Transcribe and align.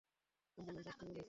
অ্যাম্বুলেন্সে 0.57 0.89
আসতে 0.89 1.03
বলেছি। 1.03 1.19